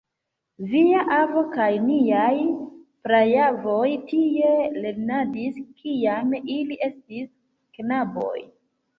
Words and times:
Via 0.69 0.99
avo 1.15 1.41
kaj 1.55 1.65
niaj 1.89 2.37
praavoj 3.07 3.89
tie 4.11 4.53
lernadis, 4.85 5.59
kiam 5.81 6.33
ili 6.39 6.79
estis 6.87 7.29
knaboj. 7.77 8.35